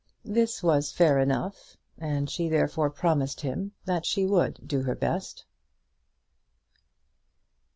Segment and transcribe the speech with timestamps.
[0.25, 5.45] This was fair enough, and she therefore promised him that she would do her best.